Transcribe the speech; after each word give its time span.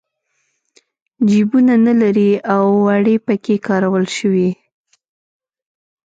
جېبونه 1.29 1.75
نه 1.85 1.93
لري 2.01 2.31
او 2.53 2.63
وړۍ 2.85 3.17
پکې 3.25 3.55
کارول 3.67 4.05
شوي. 4.17 4.49